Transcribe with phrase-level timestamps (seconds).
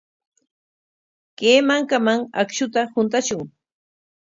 [1.37, 3.47] Kay mankaman akshuta huntashun.